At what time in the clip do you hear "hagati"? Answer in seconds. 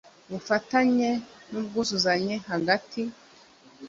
2.51-3.01